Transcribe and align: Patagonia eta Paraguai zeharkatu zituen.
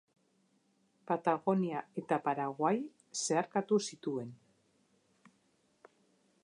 Patagonia 1.11 1.83
eta 2.03 2.19
Paraguai 2.29 2.73
zeharkatu 3.27 3.81
zituen. 3.91 4.35